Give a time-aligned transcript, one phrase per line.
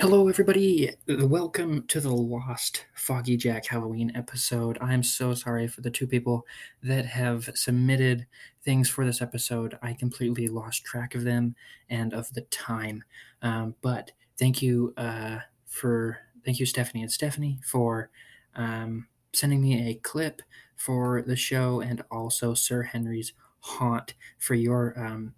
[0.00, 0.92] Hello, everybody.
[1.08, 4.78] Welcome to the Lost Foggy Jack Halloween episode.
[4.80, 6.46] I'm so sorry for the two people
[6.84, 8.24] that have submitted
[8.62, 9.76] things for this episode.
[9.82, 11.56] I completely lost track of them
[11.90, 13.02] and of the time.
[13.42, 18.10] Um, but thank you uh, for thank you, Stephanie and Stephanie, for
[18.54, 20.42] um, sending me a clip
[20.76, 25.34] for the show, and also Sir Henry's haunt for your um,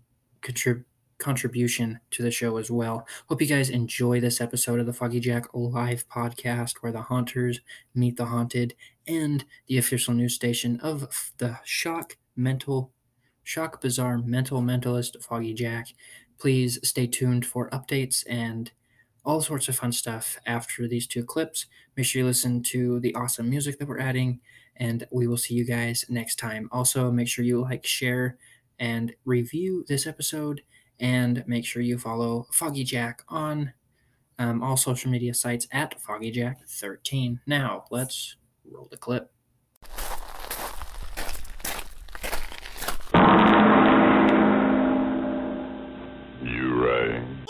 [1.21, 3.07] contribution to the show as well.
[3.29, 7.61] Hope you guys enjoy this episode of the Foggy Jack live podcast where the haunters
[7.95, 8.75] meet the haunted
[9.07, 12.91] and the official news station of the shock mental
[13.43, 15.89] shock bizarre mental mentalist Foggy Jack.
[16.39, 18.73] Please stay tuned for updates and
[19.25, 21.67] all sorts of fun stuff after these two clips.
[21.97, 24.41] Make sure you listen to the awesome music that we're adding
[24.77, 26.69] and we will see you guys next time.
[26.73, 28.39] Also, make sure you like, share,
[28.79, 30.63] and review this episode
[31.01, 33.73] and make sure you follow Foggy Jack on
[34.39, 37.41] um, all social media sites at FoggyJack13.
[37.47, 39.31] Now, let's roll the clip.
[46.43, 47.47] You rang.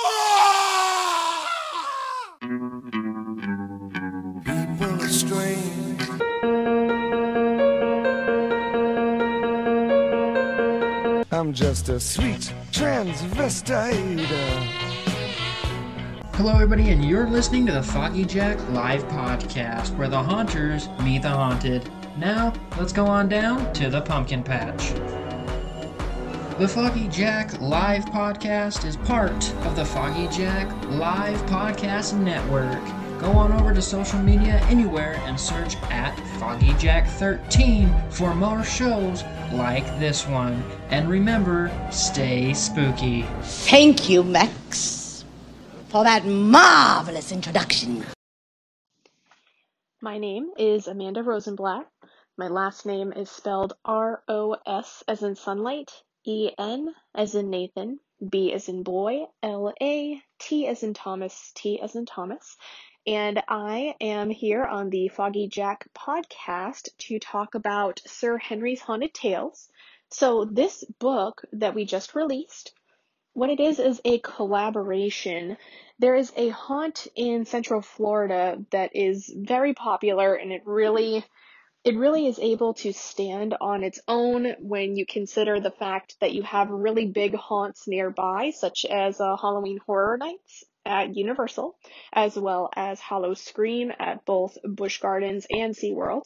[4.44, 6.00] People are strange.
[11.32, 14.26] I'm just a sweet transvestite.
[16.32, 21.20] Hello, everybody, and you're listening to the Foggy Jack live podcast where the haunters meet
[21.20, 21.90] the haunted.
[22.16, 24.92] Now, let's go on down to the pumpkin patch.
[26.58, 32.82] The Foggy Jack live podcast is part of the Foggy Jack live podcast network.
[33.20, 38.64] Go on over to social media anywhere and search at Foggy Jack 13 for more
[38.64, 39.22] shows
[39.52, 40.64] like this one.
[40.90, 43.22] And remember, stay spooky.
[43.42, 45.24] Thank you, Max,
[45.88, 48.04] for that marvelous introduction.
[50.00, 51.86] My name is Amanda Rosenblatt.
[52.36, 55.92] My last name is spelled R O S as in sunlight,
[56.24, 61.52] E N as in Nathan, B as in boy, L A, T as in Thomas,
[61.54, 62.56] T as in Thomas.
[63.06, 69.14] And I am here on the Foggy Jack podcast to talk about Sir Henry's Haunted
[69.14, 69.68] Tales.
[70.12, 72.72] So, this book that we just released,
[73.32, 75.56] what it is is a collaboration.
[75.98, 81.24] There is a haunt in Central Florida that is very popular and it really
[81.82, 86.32] it really is able to stand on its own when you consider the fact that
[86.32, 91.76] you have really big haunts nearby, such as uh, Halloween Horror Nights at Universal,
[92.12, 96.24] as well as Howl-O-Scream at both Busch Gardens and SeaWorld.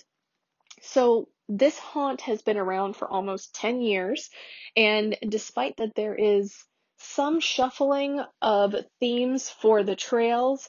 [0.81, 4.31] So this haunt has been around for almost 10 years,
[4.77, 6.65] and despite that there is
[6.99, 10.69] some shuffling of themes for the trails,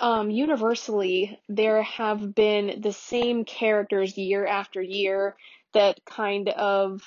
[0.00, 5.36] um, universally, there have been the same characters year after year
[5.72, 7.02] that kind of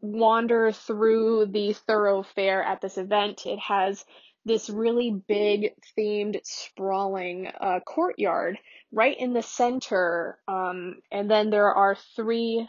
[0.00, 3.46] wander through the thoroughfare at this event.
[3.46, 4.04] It has
[4.44, 8.58] this really big themed sprawling uh, courtyard
[8.92, 12.68] right in the center um, and then there are three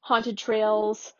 [0.00, 1.12] haunted trails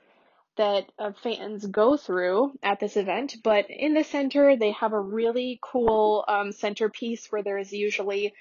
[0.56, 5.00] that uh, fans go through at this event but in the center they have a
[5.00, 8.32] really cool um, centerpiece where there is usually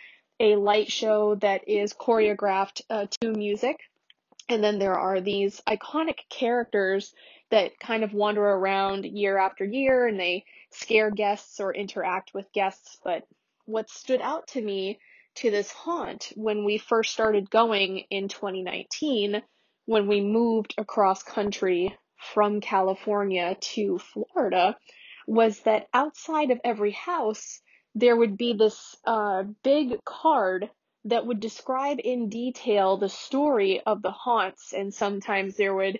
[0.41, 3.78] a light show that is choreographed uh, to music.
[4.50, 7.13] And then there are these iconic characters
[7.51, 12.52] that kind of wander around year after year and they scare guests or interact with
[12.54, 12.98] guests.
[13.04, 13.24] But
[13.66, 15.00] what stood out to me
[15.36, 19.42] to this haunt when we first started going in 2019,
[19.86, 21.96] when we moved across country
[22.34, 24.78] from California to Florida,
[25.28, 27.62] was that outside of every house,
[27.96, 30.70] there would be this uh, big card
[31.06, 36.00] that would describe in detail the story of the haunts, and sometimes there would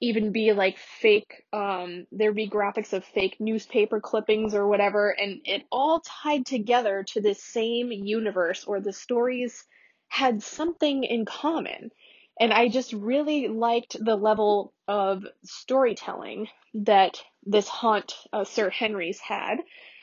[0.00, 5.40] even be like fake um there'd be graphics of fake newspaper clippings or whatever and
[5.44, 9.64] it all tied together to this same universe or the stories
[10.10, 11.90] had something in common.
[12.38, 19.20] And i just really liked the level of storytelling that this haunt uh, sir henry's
[19.20, 19.58] had.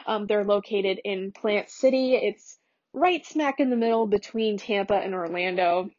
[0.05, 2.15] Um, they're located in plant city.
[2.15, 2.57] It's
[2.93, 5.89] right smack in the middle between tampa and orlando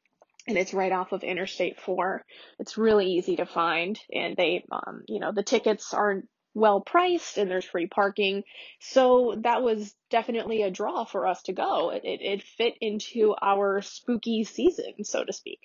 [0.49, 2.25] and it's right off of Interstate 4.
[2.59, 7.39] It's really easy to find, and they, um, you know, the tickets aren't well priced
[7.39, 8.43] and there's free parking.
[8.81, 11.91] So that was definitely a draw for us to go.
[11.91, 15.61] It, it, it fit into our spooky season, so to speak.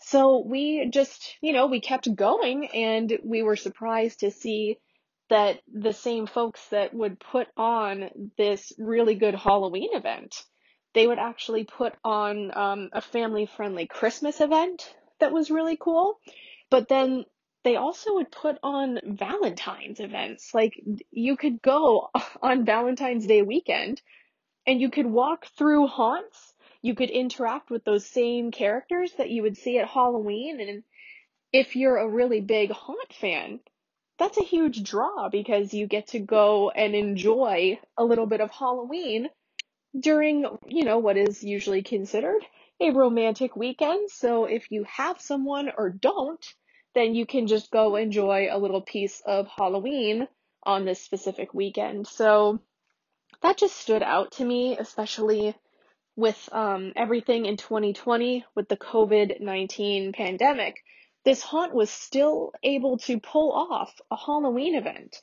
[0.00, 4.78] So we just, you know, we kept going and we were surprised to see
[5.30, 10.34] that the same folks that would put on this really good Halloween event,
[10.94, 16.18] they would actually put on um, a family friendly Christmas event that was really cool.
[16.70, 17.24] But then
[17.64, 20.52] they also would put on Valentine's events.
[20.52, 20.74] Like
[21.10, 22.10] you could go
[22.42, 24.02] on Valentine's Day weekend
[24.66, 26.54] and you could walk through haunts.
[26.82, 30.60] You could interact with those same characters that you would see at Halloween.
[30.60, 30.82] And
[31.52, 33.60] if you're a really big haunt fan,
[34.18, 38.50] that's a huge draw because you get to go and enjoy a little bit of
[38.50, 39.28] Halloween
[39.98, 42.42] during, you know, what is usually considered
[42.80, 44.10] a romantic weekend.
[44.10, 46.44] So if you have someone or don't,
[46.94, 50.28] then you can just go enjoy a little piece of Halloween
[50.64, 52.06] on this specific weekend.
[52.06, 52.60] So
[53.42, 55.54] that just stood out to me, especially
[56.16, 60.76] with um, everything in 2020 with the COVID 19 pandemic.
[61.24, 65.16] This haunt was still able to pull off a Halloween event.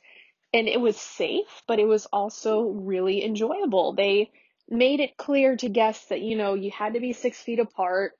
[0.52, 3.92] And it was safe, but it was also really enjoyable.
[3.92, 4.30] They
[4.70, 8.12] made it clear to guests that, you know, you had to be six feet apart,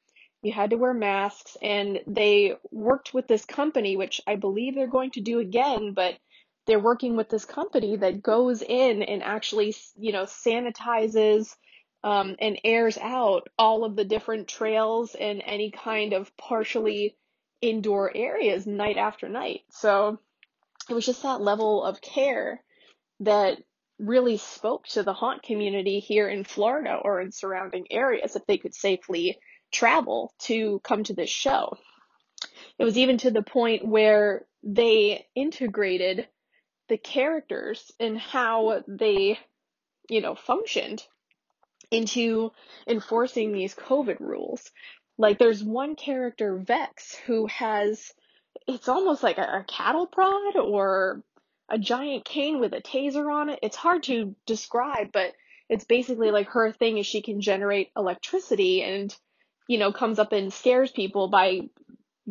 [0.43, 4.87] you had to wear masks, and they worked with this company, which I believe they're
[4.87, 6.17] going to do again, but
[6.67, 11.55] they're working with this company that goes in and actually, you know, sanitizes
[12.03, 17.17] um, and airs out all of the different trails and any kind of partially
[17.61, 19.61] indoor areas night after night.
[19.71, 20.19] So
[20.89, 22.63] it was just that level of care
[23.21, 23.59] that
[24.01, 28.59] really spoke to the haunt community here in Florida or in surrounding areas if they
[28.59, 29.39] could safely
[29.71, 31.77] travel to come to this show.
[32.79, 36.27] It was even to the point where they integrated
[36.89, 39.39] the characters and how they,
[40.09, 41.03] you know, functioned
[41.91, 42.53] into
[42.87, 44.71] enforcing these COVID rules.
[45.19, 48.13] Like there's one character, Vex, who has,
[48.67, 51.23] it's almost like a, cattle prod or
[51.71, 53.61] a giant cane with a taser on it.
[53.63, 55.33] It's hard to describe, but
[55.69, 59.15] it's basically like her thing is she can generate electricity and,
[59.69, 61.61] you know, comes up and scares people by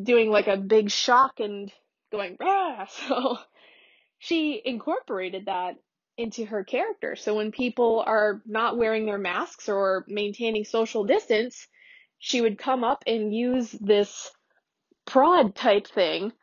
[0.02, 1.72] doing like a big shock and
[2.12, 2.86] going, rah.
[3.08, 3.38] So
[4.18, 5.76] she incorporated that
[6.18, 7.16] into her character.
[7.16, 11.66] So when people are not wearing their masks or maintaining social distance,
[12.18, 14.30] she would come up and use this
[15.06, 16.34] prod type thing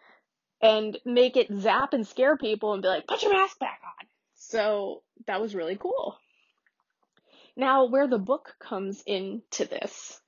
[0.60, 4.06] and make it zap and scare people and be like, put your mask back on.
[4.34, 6.16] So that was really cool.
[7.56, 10.20] Now, where the book comes into this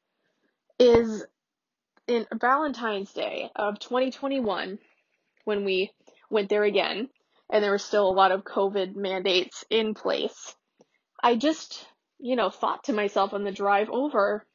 [0.78, 1.24] is
[2.06, 4.78] in Valentine's Day of 2021,
[5.44, 5.92] when we
[6.30, 7.08] went there again,
[7.50, 10.54] and there were still a lot of COVID mandates in place.
[11.22, 11.86] I just,
[12.18, 14.46] you know, thought to myself on the drive over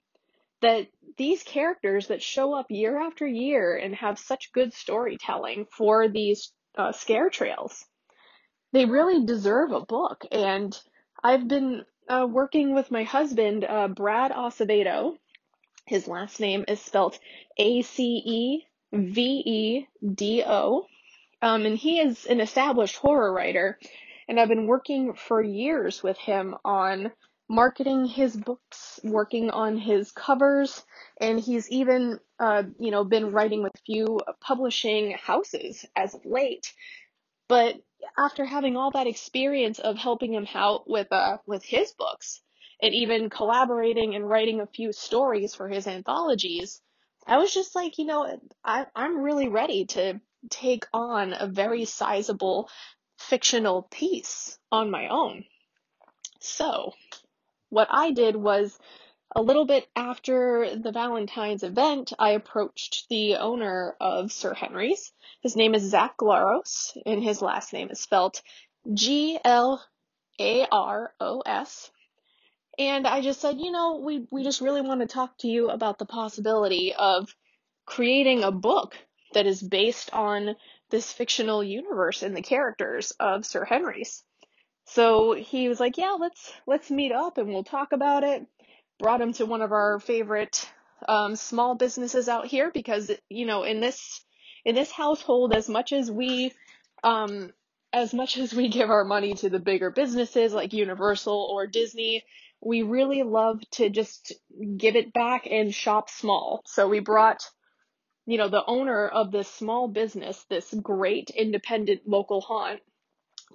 [0.63, 0.87] that
[1.17, 6.51] these characters that show up year after year and have such good storytelling for these
[6.77, 7.85] uh, scare trails,
[8.71, 10.25] they really deserve a book.
[10.31, 10.75] And
[11.23, 15.15] I've been uh, working with my husband, uh, Brad Acevedo.
[15.85, 17.19] His last name is spelled
[17.57, 20.87] A C E V E D O.
[21.41, 23.77] Um, and he is an established horror writer.
[24.27, 27.11] And I've been working for years with him on
[27.49, 30.83] marketing his books, working on his covers,
[31.19, 36.25] and he's even, uh, you know, been writing with a few publishing houses as of
[36.25, 36.73] late.
[37.47, 37.75] But
[38.17, 42.41] after having all that experience of helping him out with, uh, with his books,
[42.81, 46.81] and even collaborating and writing a few stories for his anthologies,
[47.25, 51.85] I was just like, you know, I, I'm really ready to take on a very
[51.85, 52.69] sizable
[53.17, 55.45] fictional piece on my own.
[56.41, 56.91] So,
[57.73, 58.77] what I did was
[59.35, 65.11] a little bit after the Valentine's event, I approached the owner of Sir Henry's.
[65.41, 68.39] His name is Zach Glaros, and his last name is spelled
[68.93, 69.83] G L
[70.39, 71.89] A R O S.
[72.77, 75.69] And I just said, you know, we, we just really want to talk to you
[75.69, 77.35] about the possibility of
[77.85, 78.95] creating a book
[79.33, 80.55] that is based on
[80.91, 84.23] this fictional universe and the characters of Sir Henry's.
[84.85, 88.45] So he was like, "Yeah, let's let's meet up and we'll talk about it."
[88.99, 90.69] Brought him to one of our favorite
[91.07, 94.23] um, small businesses out here because you know in this
[94.65, 96.53] in this household, as much as we
[97.03, 97.51] um,
[97.91, 102.23] as much as we give our money to the bigger businesses like Universal or Disney,
[102.61, 104.33] we really love to just
[104.77, 106.61] give it back and shop small.
[106.65, 107.43] So we brought
[108.25, 112.81] you know the owner of this small business, this great independent local haunt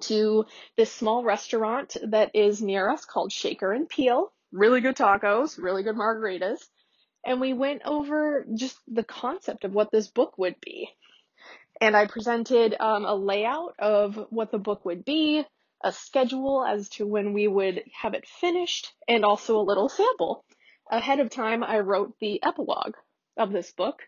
[0.02, 4.32] to this small restaurant that is near us called Shaker and Peel.
[4.52, 6.60] Really good tacos, really good margaritas.
[7.24, 10.88] And we went over just the concept of what this book would be.
[11.80, 15.44] and I presented um, a layout of what the book would be,
[15.82, 20.44] a schedule as to when we would have it finished, and also a little sample.
[20.90, 22.94] Ahead of time, I wrote the epilogue
[23.36, 24.00] of this book,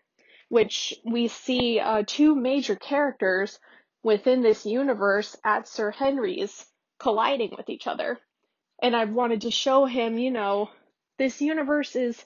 [0.49, 3.59] which we see uh, two major characters
[4.03, 6.65] within this universe at Sir Henry's
[6.99, 8.19] colliding with each other.
[8.81, 10.69] And I wanted to show him, you know,
[11.17, 12.23] this universe is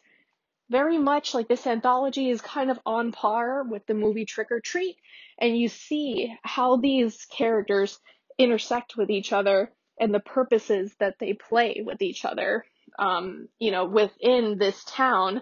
[0.70, 4.60] very much like this anthology is kind of on par with the movie Trick or
[4.60, 4.96] Treat,
[5.38, 8.00] and you see how these characters
[8.38, 12.66] intersect with each other and the purposes that they play with each other.
[12.98, 15.42] Um, you know, within this town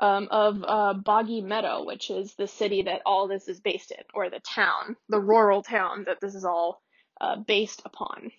[0.00, 4.04] um, of uh, Boggy Meadow, which is the city that all this is based in,
[4.14, 6.80] or the town, the rural town that this is all
[7.20, 8.30] uh, based upon.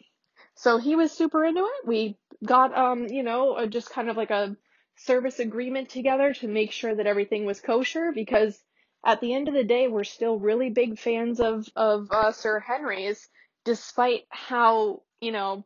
[0.55, 1.87] So he was super into it.
[1.87, 4.55] We got, um, you know, just kind of like a
[4.97, 8.61] service agreement together to make sure that everything was kosher because
[9.05, 12.59] at the end of the day, we're still really big fans of, of uh, Sir
[12.59, 13.29] Henry's,
[13.63, 15.65] despite how, you know,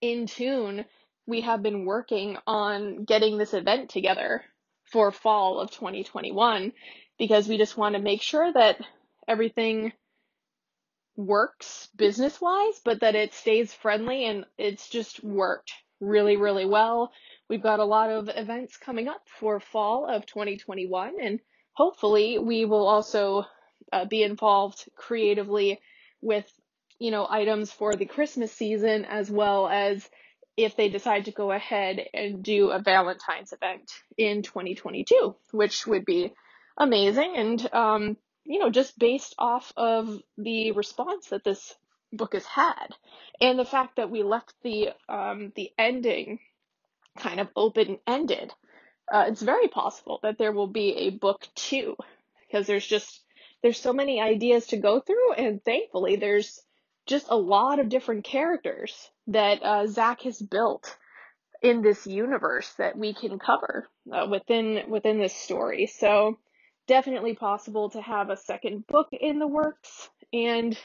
[0.00, 0.84] in tune
[1.26, 4.44] we have been working on getting this event together
[4.94, 6.72] for fall of 2021
[7.18, 8.78] because we just want to make sure that
[9.26, 9.92] everything
[11.16, 17.10] works business wise, but that it stays friendly and it's just worked really, really well.
[17.50, 21.40] We've got a lot of events coming up for fall of 2021, and
[21.72, 23.46] hopefully, we will also
[23.92, 25.80] uh, be involved creatively
[26.20, 26.48] with
[27.00, 30.08] you know items for the Christmas season as well as
[30.56, 36.04] if they decide to go ahead and do a Valentine's event in 2022, which would
[36.04, 36.32] be
[36.76, 41.74] amazing and um, you know just based off of the response that this
[42.12, 42.88] book has had
[43.40, 46.38] and the fact that we left the um, the ending
[47.18, 48.52] kind of open ended.
[49.12, 51.96] Uh, it's very possible that there will be a book two
[52.46, 53.22] because there's just
[53.62, 56.60] there's so many ideas to go through, and thankfully there's
[57.06, 60.96] just a lot of different characters that uh, Zach has built
[61.62, 65.86] in this universe that we can cover uh, within within this story.
[65.86, 66.38] So
[66.86, 70.76] definitely possible to have a second book in the works, and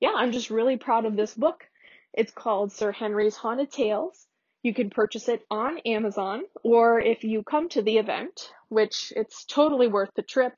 [0.00, 1.64] yeah, I'm just really proud of this book.
[2.12, 4.26] It's called Sir Henry's Haunted Tales.
[4.62, 9.44] You can purchase it on Amazon, or if you come to the event, which it's
[9.44, 10.52] totally worth the trip,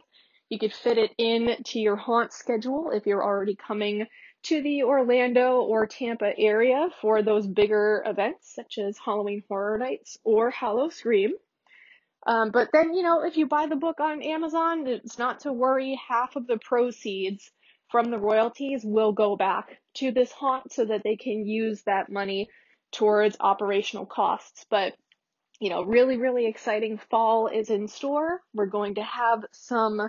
[0.48, 4.06] you could fit it in to your haunt schedule if you're already coming
[4.44, 10.18] to the Orlando or Tampa area for those bigger events such as Halloween Horror Nights
[10.22, 11.32] or Howl-O-Scream.
[12.26, 15.52] Um, but then, you know, if you buy the book on Amazon, it's not to
[15.52, 16.00] worry.
[16.08, 17.50] Half of the proceeds
[17.90, 22.10] from the royalties will go back to this haunt so that they can use that
[22.10, 22.48] money
[22.92, 24.64] towards operational costs.
[24.70, 24.94] But,
[25.60, 28.40] you know, really, really exciting fall is in store.
[28.54, 30.00] We're going to have some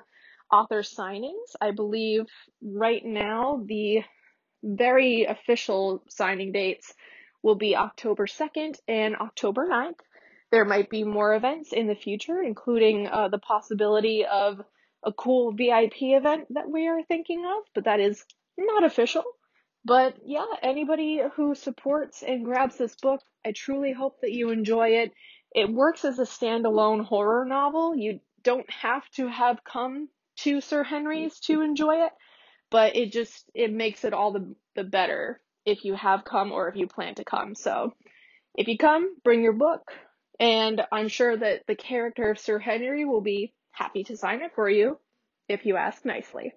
[0.51, 1.55] author signings.
[1.59, 2.25] I believe
[2.61, 4.03] right now the
[4.63, 6.93] very official signing dates
[7.41, 9.99] will be October 2nd and October 9th.
[10.51, 14.61] There might be more events in the future, including uh, the possibility of
[15.03, 18.25] a cool VIP event that we are thinking of, but that is
[18.57, 19.23] not official.
[19.85, 24.89] But yeah, anybody who supports and grabs this book, I truly hope that you enjoy
[24.89, 25.13] it.
[25.53, 27.95] It works as a standalone horror novel.
[27.95, 32.11] You don't have to have come to Sir Henry's to enjoy it,
[32.71, 36.67] but it just it makes it all the the better if you have come or
[36.67, 37.55] if you plan to come.
[37.55, 37.93] So,
[38.55, 39.91] if you come, bring your book,
[40.39, 44.51] and I'm sure that the character of Sir Henry will be happy to sign it
[44.55, 44.99] for you
[45.47, 46.53] if you ask nicely.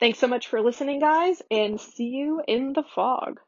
[0.00, 3.40] Thanks so much for listening, guys, and see you in the fog.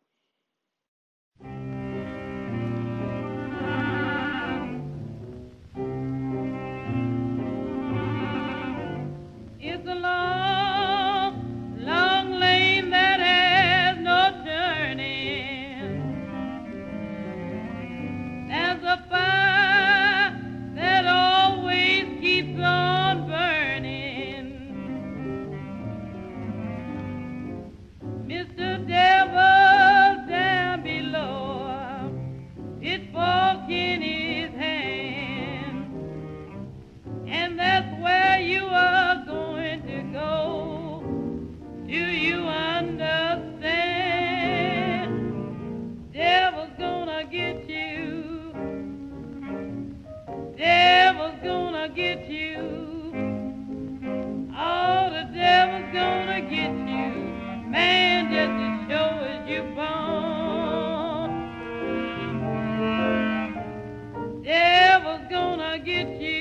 [65.84, 66.31] Get you.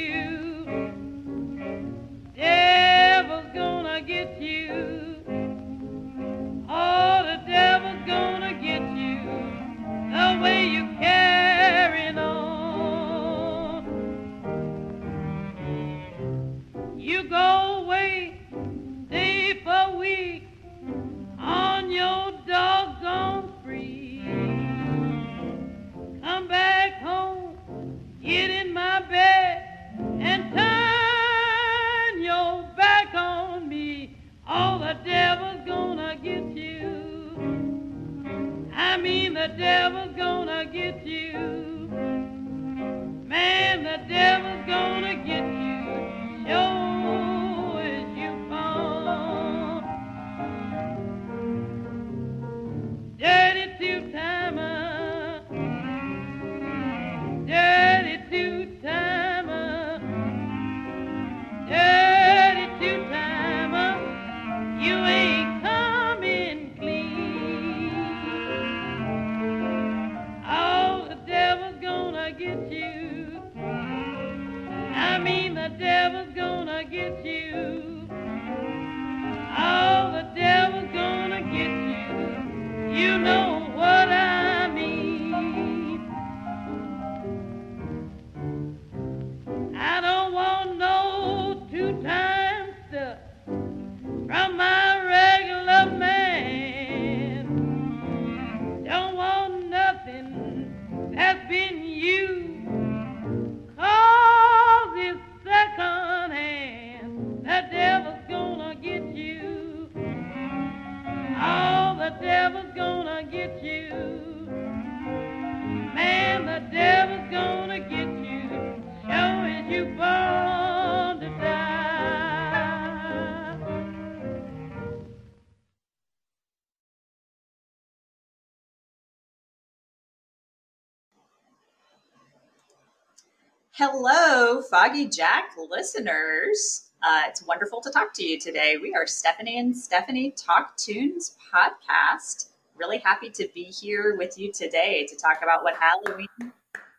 [133.83, 136.91] Hello, Foggy Jack listeners.
[137.01, 138.75] Uh, it's wonderful to talk to you today.
[138.79, 142.49] We are Stephanie and Stephanie Talk Tunes podcast.
[142.75, 146.27] Really happy to be here with you today to talk about what Halloween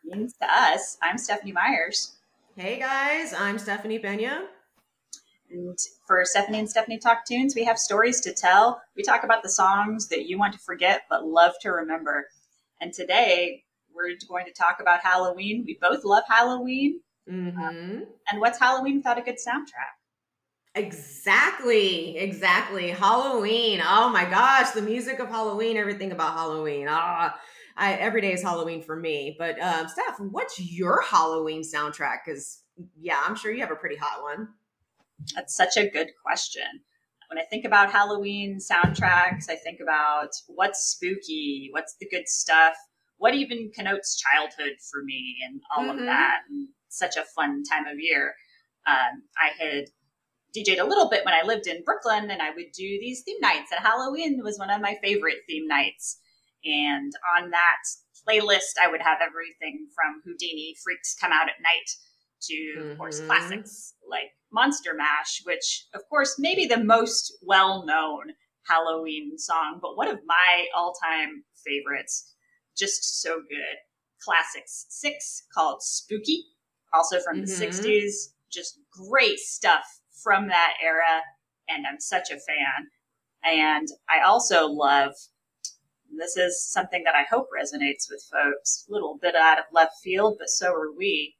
[0.04, 0.98] means to us.
[1.00, 2.16] I'm Stephanie Myers.
[2.57, 4.48] Hey guys, I'm Stephanie Pena.
[5.52, 8.83] And for Stephanie and Stephanie Talk Tunes, we have stories to tell.
[8.96, 12.26] We talk about the songs that you want to forget but love to remember.
[12.80, 13.62] And today
[13.94, 15.64] we're going to talk about Halloween.
[15.66, 17.00] We both love Halloween.
[17.31, 18.00] Mm-hmm.
[18.31, 19.94] And what's Halloween without a good soundtrack?
[20.74, 22.88] Exactly, exactly.
[22.88, 23.81] Halloween.
[23.85, 26.87] Oh my gosh, the music of Halloween, everything about Halloween.
[26.88, 27.38] Ah,
[27.76, 29.37] I, every day is Halloween for me.
[29.38, 32.18] But um, Steph, what's your Halloween soundtrack?
[32.24, 32.62] Because
[32.98, 34.48] yeah, I'm sure you have a pretty hot one.
[35.35, 36.62] That's such a good question.
[37.28, 42.74] When I think about Halloween soundtracks, I think about what's spooky, what's the good stuff,
[43.22, 46.06] what even connotes childhood for me, and all of Mhm.
[46.06, 46.40] that.
[46.48, 48.35] And such a fun time of year.
[48.85, 49.85] Um, I had
[50.52, 53.38] DJ'd a little bit when I lived in Brooklyn, and I would do these theme
[53.40, 53.70] nights.
[53.70, 56.20] And Halloween was one of my favorite theme nights.
[56.64, 57.82] And on that
[58.26, 61.90] playlist, I would have everything from Whodini Freaks Come Out at Night
[62.48, 63.26] to, of course, Mhm.
[63.26, 68.35] classics like Monster Mash, which, of course, maybe the most well known
[68.66, 72.32] Halloween song, but one of my all time favorites.
[72.76, 73.76] Just so good.
[74.20, 76.44] Classics six called Spooky,
[76.92, 77.58] also from the Mhm.
[77.58, 78.35] 60s.
[78.50, 79.85] Just great stuff
[80.22, 81.22] from that era,
[81.68, 82.90] and I'm such a fan.
[83.44, 85.14] And I also love
[86.14, 88.85] this is something that I hope resonates with folks.
[88.88, 91.37] A little bit out of left field, but so are we.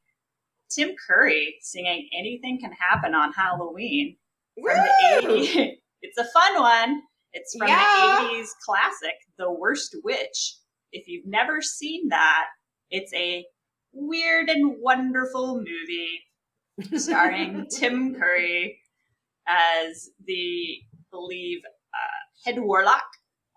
[0.69, 4.17] Tim Curry singing Anything Can Happen on Halloween
[4.55, 5.79] from the 80s.
[6.05, 7.03] It's a fun one.
[7.31, 7.77] It's from Yeah.
[8.19, 10.57] the 80s classic, The Worst Witch.
[10.93, 12.45] If you've never seen that,
[12.89, 13.45] it's a
[13.91, 16.21] weird and wonderful movie
[16.97, 18.79] starring Tim Curry
[19.47, 20.77] as the,
[21.11, 23.03] believe, uh, head warlock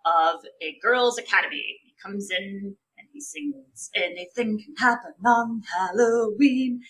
[0.04, 1.78] of a girls' academy.
[1.82, 6.80] He comes in and he sings, Anything can happen on Halloween.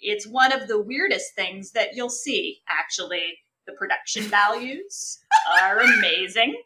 [0.00, 3.38] It's one of the weirdest things that you'll see, actually.
[3.66, 5.18] The production values
[5.60, 6.56] are amazing.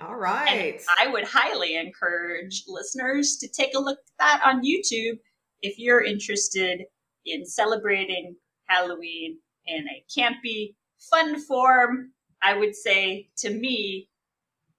[0.00, 0.16] All
[0.48, 0.86] And.
[1.00, 5.18] I would highly encourage listeners to take a look at that on YouTube
[5.60, 6.82] if you're interested
[7.26, 10.74] in celebrating Halloween in a campy,
[11.10, 12.12] fun form.
[12.42, 14.08] I would say to me,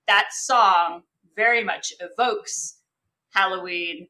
[0.07, 1.03] that song
[1.35, 2.79] very much evokes
[3.31, 4.07] Halloween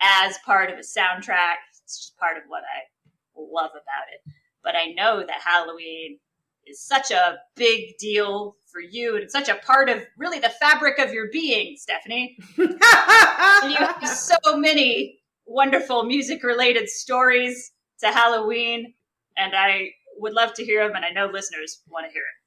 [0.00, 1.56] as part of a soundtrack.
[1.82, 2.88] It's just part of what I
[3.36, 4.32] love about it.
[4.62, 6.18] But I know that Halloween
[6.66, 10.98] is such a big deal for you and such a part of really the fabric
[10.98, 12.36] of your being, Stephanie.
[12.58, 18.94] You have so many wonderful music related stories to Halloween,
[19.36, 22.43] and I would love to hear them, and I know listeners want to hear it.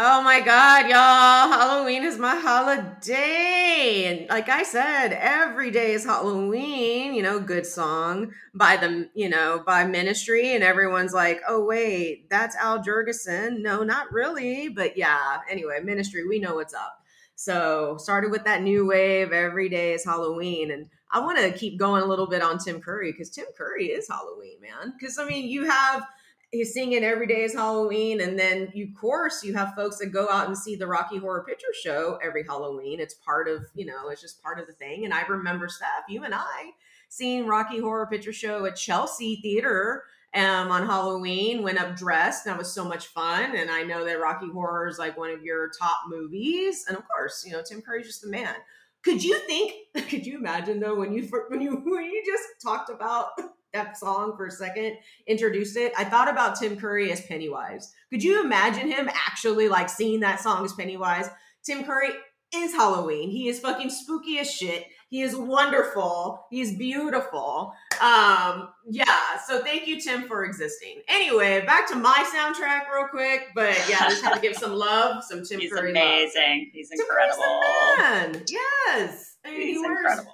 [0.00, 1.50] Oh my God, y'all.
[1.50, 4.04] Halloween is my holiday.
[4.04, 9.28] And like I said, every day is Halloween, you know, good song by the, you
[9.28, 10.54] know, by ministry.
[10.54, 13.58] And everyone's like, oh, wait, that's Al Jourgensen.
[13.60, 14.68] No, not really.
[14.68, 17.02] But yeah, anyway, ministry, we know what's up.
[17.34, 19.32] So started with that new wave.
[19.32, 22.80] Every day is Halloween, and I want to keep going a little bit on Tim
[22.80, 24.94] Curry because Tim Curry is Halloween, man.
[24.96, 26.04] Because I mean, you have
[26.50, 30.06] he's singing every day is Halloween, and then you, of course, you have folks that
[30.06, 33.00] go out and see the Rocky Horror Picture Show every Halloween.
[33.00, 35.04] It's part of you know, it's just part of the thing.
[35.04, 36.70] And I remember Steph, you and I
[37.08, 41.62] seeing Rocky Horror Picture Show at Chelsea Theater um, on Halloween.
[41.62, 42.44] Went up dressed.
[42.44, 43.56] That was so much fun.
[43.56, 46.84] And I know that Rocky Horror is like one of your top movies.
[46.88, 48.54] And of course, you know Tim Curry's just the man.
[49.02, 49.72] Could you think?
[50.08, 53.30] Could you imagine though when you when you when you just talked about
[53.78, 55.92] that song for a second, introduced it?
[55.96, 57.92] I thought about Tim Curry as Pennywise.
[58.10, 61.28] Could you imagine him actually like singing that song as Pennywise?
[61.64, 62.10] Tim Curry
[62.54, 63.30] is Halloween.
[63.30, 64.86] He is fucking spooky as shit.
[65.10, 66.44] He is wonderful.
[66.50, 67.72] He's beautiful.
[68.00, 69.38] Um, yeah.
[69.46, 71.00] So thank you, Tim, for existing.
[71.08, 73.48] Anyway, back to my soundtrack real quick.
[73.54, 75.90] But yeah, I just had to give some love, some Tim He's Curry.
[75.92, 76.58] amazing.
[76.58, 76.68] Love.
[76.74, 78.34] He's Tim Curry's incredible.
[78.34, 78.44] man.
[78.48, 79.36] Yes.
[79.46, 80.32] I mean, He's he wears- incredible.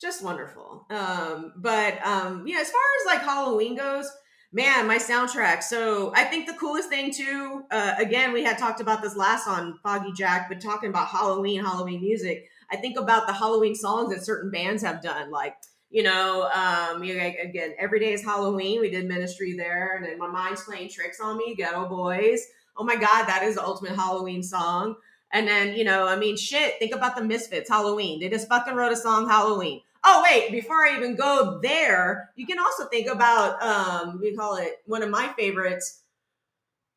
[0.00, 0.86] Just wonderful.
[0.90, 4.10] Um, but um, yeah, as far as like Halloween goes,
[4.52, 5.62] man, my soundtrack.
[5.62, 9.46] So I think the coolest thing too, uh, again, we had talked about this last
[9.46, 12.48] on Foggy Jack, but talking about Halloween, Halloween music.
[12.72, 15.54] I think about the Halloween songs that certain bands have done, like
[15.90, 18.80] you know, um, you, again, every day is Halloween.
[18.80, 21.56] We did ministry there, and then my mind's playing tricks on me.
[21.56, 22.46] Geto Boys.
[22.76, 24.94] Oh my God, that is the ultimate Halloween song.
[25.32, 26.78] And then you know, I mean, shit.
[26.78, 27.68] Think about the Misfits.
[27.68, 28.20] Halloween.
[28.20, 29.82] They just fucking wrote a song, Halloween.
[30.04, 34.56] Oh wait, before I even go there, you can also think about um, we call
[34.56, 36.02] it one of my favorites,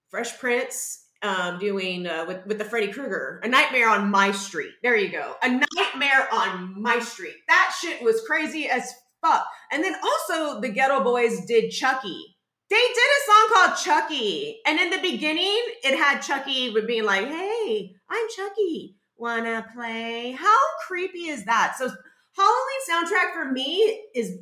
[0.10, 4.72] Fresh Prince um, doing uh, with with the Freddy Krueger, A Nightmare on My Street.
[4.84, 7.36] There you go, A Nightmare on My Street.
[7.48, 9.46] That shit was crazy as fuck.
[9.72, 12.36] And then also the Geto Boys did Chucky.
[12.70, 17.04] They did a song called Chucky, and in the beginning, it had Chucky with being
[17.04, 21.76] like, "Hey, I'm Chucky, wanna play?" How creepy is that?
[21.78, 21.92] So
[22.36, 24.38] Halloween soundtrack for me is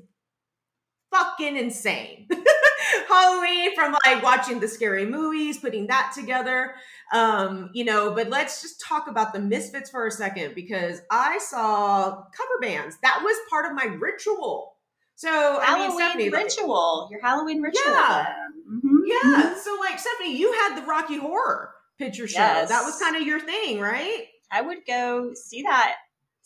[1.12, 2.27] fucking insane.
[3.08, 6.73] Halloween from like watching the scary movies, putting that together.
[7.13, 11.38] Um, you know, but let's just talk about the Misfits for a second because I
[11.39, 12.97] saw cover bands.
[13.04, 14.73] That was part of my ritual.
[15.15, 17.10] So I mean, Halloween like- ritual.
[17.12, 17.84] Your Halloween ritual.
[17.93, 18.34] Yeah.
[18.69, 18.99] Mhm.
[19.06, 19.56] yeah.
[19.62, 22.39] So like Stephanie, you had the Rocky Horror Picture Show.
[22.39, 22.69] Yes.
[22.69, 24.25] That was kind of your thing, right?
[24.51, 25.95] I would go see that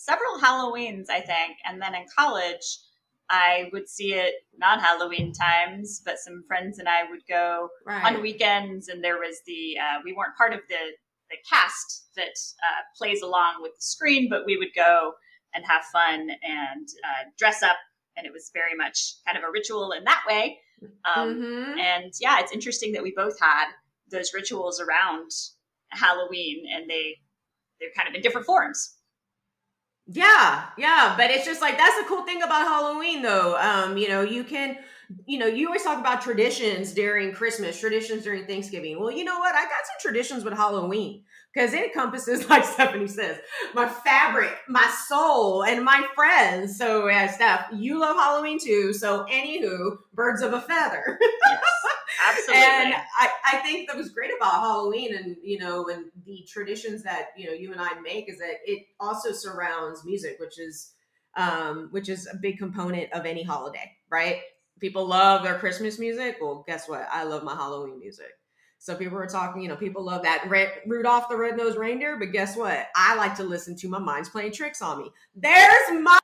[0.05, 1.57] several Halloweens, I think.
[1.65, 2.79] And then in college,
[3.29, 8.05] I would see it not Halloween times, but some friends and I would go Right.
[8.05, 8.87] on weekends.
[8.87, 10.83] And there was the, uh, we weren't part of the,
[11.31, 15.13] the cast that uh, plays along with the screen, but we would go
[15.55, 17.77] and have fun and uh, dress up.
[18.15, 20.59] And it was very much kind of a ritual in that way.
[21.15, 21.79] Um, Mhm.
[21.79, 23.71] and yeah, it's interesting that we both had
[24.11, 25.31] those rituals around
[25.89, 27.17] Halloween and they,
[27.79, 28.94] they're kind of in different forms.
[30.07, 33.57] Yeah, yeah, but it's just like that's the cool thing about Halloween, though.
[33.57, 34.77] Um, you know, you can,
[35.25, 38.99] you know, you always talk about traditions during Christmas, traditions during Thanksgiving.
[38.99, 39.55] Well, you know what?
[39.55, 41.23] I got some traditions with Halloween
[41.55, 43.39] because it encompasses, like Stephanie says,
[43.73, 46.77] my fabric, my soul, and my friends.
[46.77, 48.93] So, yeah, Steph, you love Halloween too.
[48.93, 51.17] So, anywho, birds of a feather.
[51.21, 51.61] Yes,
[52.27, 52.63] absolutely.
[52.63, 57.03] And I, I think that was great about Halloween and, you know, and the traditions
[57.03, 60.91] that, you know, you and I make is that it also surrounds music, which is,
[61.37, 64.39] um, which is a big component of any holiday, right?
[64.79, 66.37] People love their Christmas music.
[66.41, 67.07] Well, guess what?
[67.11, 68.31] I love my Halloween music.
[68.85, 72.31] So people were talking, you know, people love that Red, Rudolph the Red-Nosed Reindeer, but
[72.31, 72.85] guess what?
[72.95, 75.09] I like to listen to my mind's playing tricks on me.
[75.35, 76.19] There's my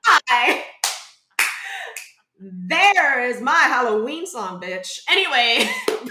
[2.39, 5.00] there is my Halloween song, bitch.
[5.10, 5.67] Anyway.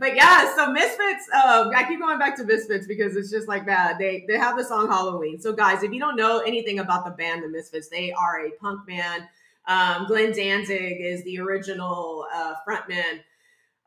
[0.00, 3.66] but yeah, so Misfits, um, I keep going back to Misfits because it's just like
[3.66, 3.98] that.
[3.98, 5.38] They they have the song Halloween.
[5.38, 8.50] So guys, if you don't know anything about the band The Misfits, they are a
[8.52, 9.24] punk band.
[9.66, 13.20] Um, Glenn Danzig is the original uh, frontman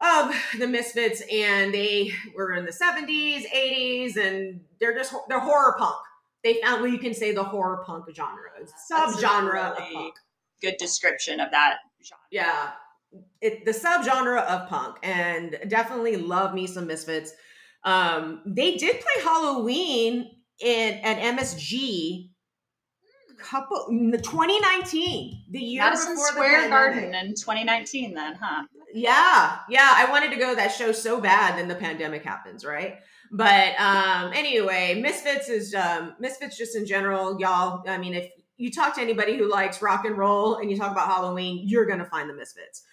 [0.01, 5.75] of the Misfits, and they were in the 70s, 80s, and they're just they're horror
[5.77, 5.95] punk.
[6.43, 8.49] They found well, you can say the horror punk genre,
[8.91, 10.15] subgenre of punk.
[10.61, 12.21] Good description of that genre.
[12.31, 12.71] Yeah,
[13.41, 17.33] it, the subgenre of punk, and definitely love me some Misfits.
[17.83, 22.29] Um, they did play Halloween in at MSG.
[23.37, 28.63] Couple in the 2019, the year Madison before Square the Garden in 2019, then, huh?
[28.93, 32.99] Yeah, yeah, I wanted to go that show so bad, then the pandemic happens, right?
[33.31, 37.83] But um anyway, Misfits is um Misfits just in general, y'all.
[37.87, 40.91] I mean, if you talk to anybody who likes rock and roll and you talk
[40.91, 42.83] about Halloween, you're gonna find the Misfits.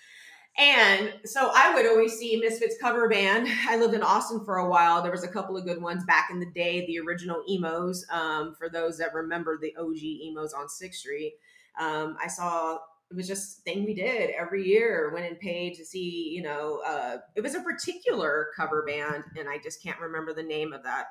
[0.57, 3.49] And so I would always see Misfits cover band.
[3.69, 5.03] I lived in Austin for a while.
[5.03, 8.07] There was a couple of good ones back in the day, the original emos.
[8.11, 11.35] Um, for those that remember the OG emos on Sixth Street,
[11.79, 12.79] um, I saw
[13.11, 15.11] it was just thing we did every year.
[15.13, 19.49] Went and paid to see, you know, uh, it was a particular cover band, and
[19.49, 21.07] I just can't remember the name of that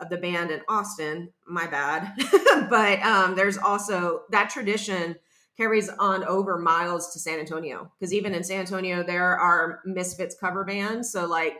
[0.00, 1.30] of the band in Austin.
[1.46, 2.12] My bad.
[2.70, 5.16] but um, there's also that tradition
[5.60, 10.34] carries on over miles to San Antonio because even in San Antonio there are Misfits
[10.40, 11.12] cover bands.
[11.12, 11.58] So like,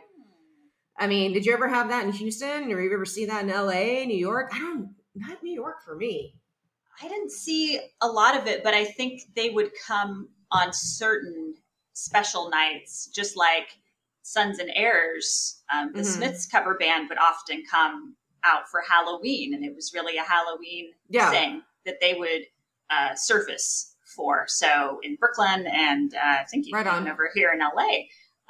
[0.97, 3.51] I mean, did you ever have that in Houston, or you ever see that in
[3.51, 4.49] L.A., New York?
[4.53, 6.33] I don't, not New York for me.
[7.01, 11.53] I didn't see a lot of it, but I think they would come on certain
[11.93, 13.69] special nights, just like
[14.23, 15.61] Sons and Heirs.
[15.71, 16.05] Um, the Mhm.
[16.05, 20.93] Smiths cover band would often come out for Halloween, and it was really a Halloween
[21.09, 21.29] Yeah.
[21.29, 22.47] thing that they would
[22.89, 24.45] uh, surface for.
[24.47, 27.09] So in Brooklyn and uh, I think Right even on.
[27.09, 28.05] over here in LA,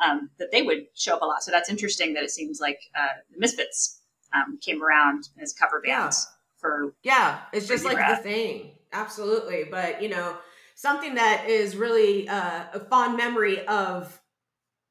[0.06, 1.44] um, that they would show up a lot.
[1.44, 4.02] So that's interesting that it seems like uh, the Misfits
[4.34, 6.02] um, came around as cover Yeah.
[6.04, 8.72] bands for Yeah, it's just Pretty like the thing.
[8.94, 9.66] Absolutely.
[9.70, 10.38] But, you know,
[10.76, 14.18] something that is really uh, a fond memory of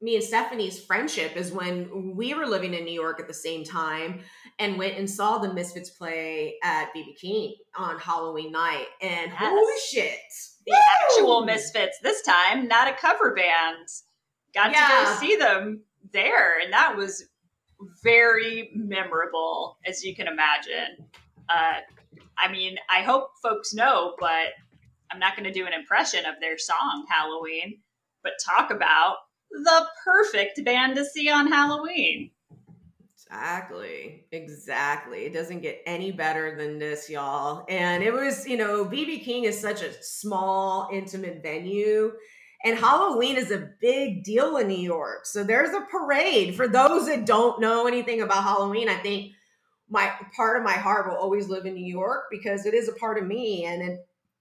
[0.03, 3.63] me and Stephanie's friendship is when we were living in New York at the same
[3.63, 4.21] time
[4.57, 8.87] and went and saw the Misfits play at BB King on Halloween night.
[9.01, 9.37] And Yes.
[9.39, 10.19] holy shit.
[10.65, 13.87] The actual Misfits this time, not a cover band.
[14.53, 17.23] Got to go see them there, and that was
[18.03, 21.09] very memorable, as you can imagine.
[21.49, 21.79] Uh,
[22.37, 24.49] I mean, I hope folks know, but
[25.11, 27.79] I'm not going to do an impression of their song Halloween,
[28.23, 29.17] but talk about
[29.51, 32.31] the perfect band to see on Halloween.
[33.31, 34.25] Exactly.
[34.33, 35.19] Exactly.
[35.25, 37.65] It doesn't get any better than this, y'all.
[37.69, 42.11] And it was, you know, BB King is such a small, intimate venue.
[42.65, 45.25] And Halloween is a big deal in New York.
[45.25, 46.55] So there's a parade.
[46.55, 49.31] For those that don't know anything about Halloween, I think
[49.89, 52.93] my part of my heart will always live in New York because it is a
[52.93, 53.99] part of me and it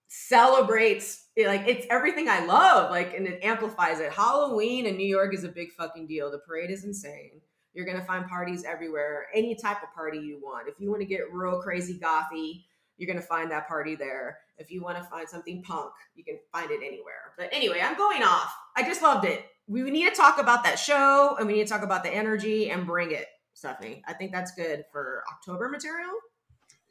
[0.08, 2.90] celebrates like it's everything I love.
[2.90, 4.12] Like and it amplifies it.
[4.12, 6.30] Halloween in New York is a big fucking deal.
[6.30, 7.40] The parade is insane.
[7.72, 10.68] You're gonna find parties everywhere, any type of party you want.
[10.68, 12.64] If you want to get real crazy gothy,
[12.96, 14.38] you're gonna find that party there.
[14.58, 17.32] If you want to find something punk, you can find it anywhere.
[17.38, 18.54] But anyway, I'm going off.
[18.76, 19.46] I just loved it.
[19.66, 22.70] We need to talk about that show and we need to talk about the energy
[22.70, 24.02] and bring it, Stephanie.
[24.06, 26.12] I think that's good for October material.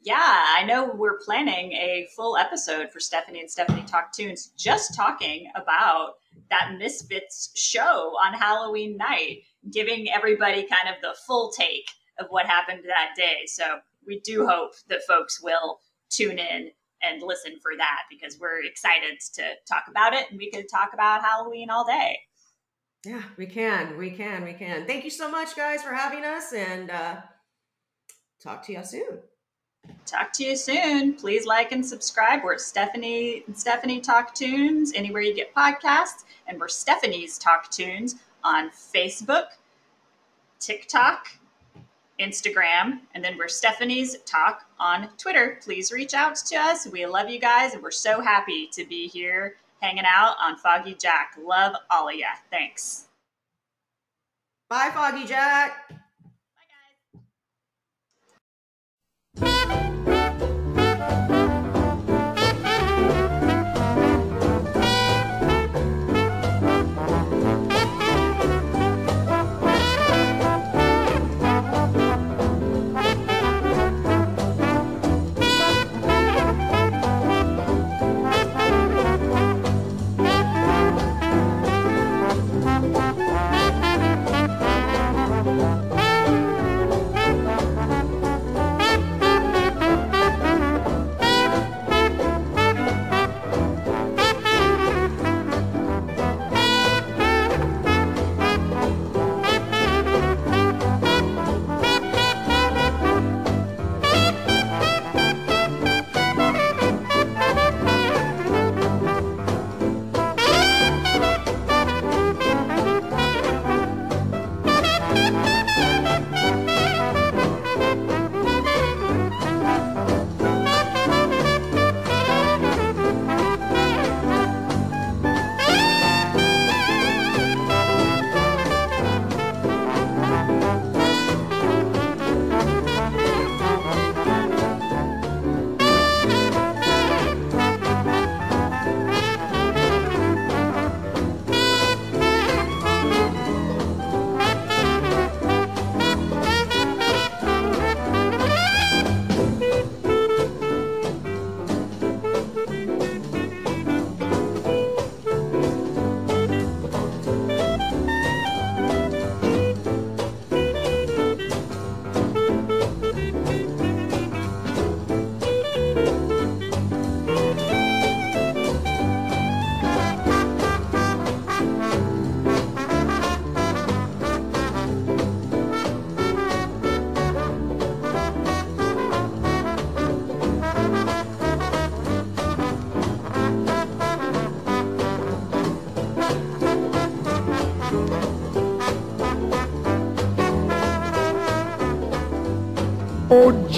[0.02, 4.96] Yeah, I know we're planning a full episode for Stephanie and Stephanie Talk Tunes, just
[4.96, 6.14] talking about
[6.48, 12.46] that Misfits show on Halloween night, giving everybody kind of the full take of what
[12.46, 13.42] happened that day.
[13.46, 16.70] So we do hope that folks will tune in
[17.02, 20.90] and listen for that because we're excited to talk about it and we could talk
[20.92, 22.18] about Halloween all day.
[23.04, 23.96] Yeah, we can.
[23.96, 24.44] We can.
[24.44, 24.86] We can.
[24.86, 27.16] Thank you so much, guys, for having us and uh,
[28.42, 29.18] talk to you soon.
[30.04, 31.14] Talk to you soon.
[31.14, 32.44] Please like and subscribe.
[32.44, 38.70] We're Stephanie Stephanie Talk Tunes anywhere you get podcasts, and we're Stephanie's Talk Tunes on
[38.70, 39.46] Facebook,
[40.58, 41.26] TikTok,
[42.20, 45.58] Instagram, and then we're Stephanie's Talk on Twitter.
[45.62, 46.86] Please reach out to us.
[46.86, 50.94] We love you guys, and we're so happy to be here hanging out on Foggy
[50.94, 51.34] Jack.
[51.42, 52.26] Love all of ya.
[52.50, 53.06] Thanks.
[54.68, 55.99] Bye, Foggy Jack.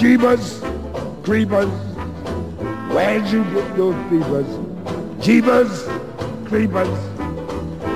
[0.03, 0.59] Jeebus,
[1.23, 1.69] creepers,
[2.93, 4.47] where'd you get those creepers?
[5.25, 6.89] Jeebus, creepers,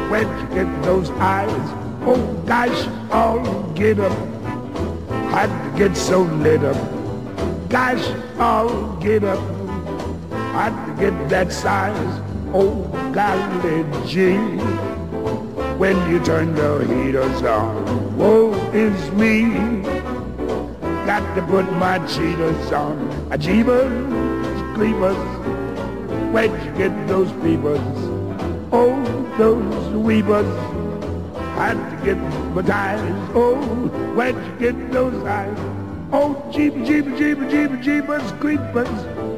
[0.09, 1.49] where'd you get those eyes?
[2.05, 4.17] Oh, gosh, I'll get up.
[5.31, 6.77] How'd get so lit up?
[7.67, 8.07] Gosh,
[8.39, 9.43] I'll get up.
[10.31, 12.21] I'd get that size?
[12.53, 14.37] Oh, golly gee.
[15.75, 19.96] When you turn the heaters on, woe is me
[21.19, 22.97] got to put my cheetahs on.
[23.31, 25.17] A jeebus, creepers,
[26.31, 27.79] where'd you get those peepers?
[28.71, 28.95] Oh,
[29.37, 30.45] those weepers,
[31.55, 32.17] had to get
[32.53, 33.31] my eyes.
[33.33, 33.55] Oh,
[34.15, 35.57] where'd you get those eyes?
[36.11, 38.89] Oh, jeeb, jeeb, jeeb, jeeb, jeebus, creepers,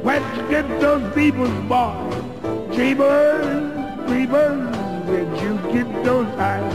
[0.04, 1.94] where'd you get those peepers, boy?
[2.76, 4.76] Jeebus, creepers,
[5.08, 6.74] where'd you get those eyes?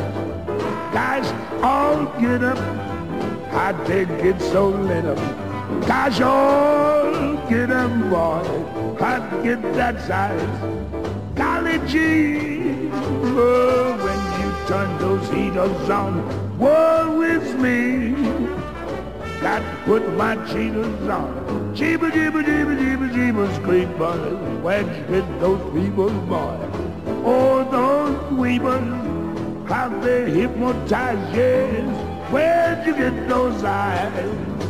[0.94, 1.28] Guys,
[1.62, 2.85] all get up.
[3.56, 5.18] I did get so lit up.
[5.88, 8.44] Gosh, all get 'em, boy.
[9.00, 10.56] I get that size.
[11.36, 16.14] Golly gee, oh, when you turn those heaters on,
[16.60, 18.14] woe is me.
[19.42, 21.32] Got to put my cheetahs on.
[21.76, 24.64] Jeeba, jeeba, jeeba, jeeba, jeebas, creepers.
[24.64, 26.58] Where'd you get those people, boy?
[27.24, 28.90] Oh, those weepers,
[29.70, 31.95] how they hypnotize, yes.
[32.96, 34.65] You get those eyes?